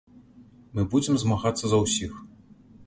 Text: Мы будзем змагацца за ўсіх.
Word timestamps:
Мы 0.77 0.81
будзем 0.93 1.15
змагацца 1.23 1.65
за 1.73 1.77
ўсіх. 1.87 2.19